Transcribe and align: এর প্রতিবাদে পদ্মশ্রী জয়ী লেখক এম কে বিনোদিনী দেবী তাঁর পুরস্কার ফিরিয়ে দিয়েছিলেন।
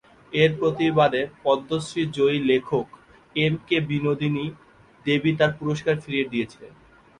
এর 0.33 0.51
প্রতিবাদে 0.59 1.21
পদ্মশ্রী 1.43 2.03
জয়ী 2.17 2.39
লেখক 2.49 2.87
এম 3.35 3.53
কে 3.67 3.77
বিনোদিনী 3.89 4.45
দেবী 5.05 5.31
তাঁর 5.39 5.51
পুরস্কার 5.59 5.95
ফিরিয়ে 6.03 6.29
দিয়েছিলেন। 6.31 6.73